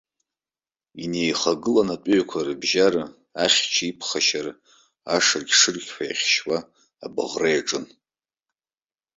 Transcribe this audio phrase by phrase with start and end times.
[1.03, 3.03] Инеихагылан, атәыҩақәа рыбжьара
[3.43, 4.53] ахьча иԥхашьара
[5.15, 6.57] ашырқь-шырқьҳәа иахьшьуа
[7.05, 7.85] абӷра иаҿын.